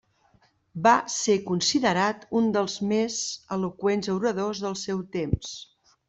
[0.85, 3.17] Va ser considerat un dels més
[3.57, 5.53] eloqüents oradors del seu temps.